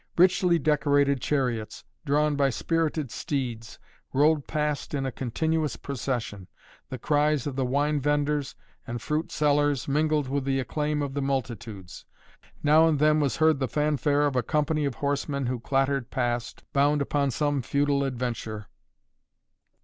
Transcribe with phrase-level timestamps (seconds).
[0.17, 3.77] Richly decorated chariots, drawn by spirited steeds,
[4.13, 6.47] rolled past in a continuous procession.
[6.89, 8.55] The cries of the wine venders
[8.87, 12.05] and fruit sellers mingled with the acclaim of the multitudes.
[12.63, 16.63] Now and then was heard the fanfare of a company of horsemen who clattered past,
[16.73, 18.69] bound upon some feudal adventure.